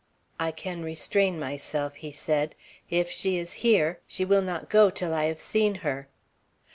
"I 0.39 0.49
can 0.49 0.81
restrain 0.81 1.37
myself," 1.39 1.93
he 1.97 2.11
said. 2.11 2.55
"If 2.89 3.11
she 3.11 3.37
is 3.37 3.53
here, 3.61 3.99
she 4.07 4.25
will 4.25 4.41
not 4.41 4.67
go 4.67 4.89
till 4.89 5.13
I 5.13 5.25
have 5.25 5.39
seen 5.39 5.75
her. 5.85 6.07